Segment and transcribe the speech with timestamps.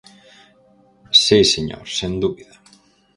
[1.23, 2.55] Si, señor, sen dúbida.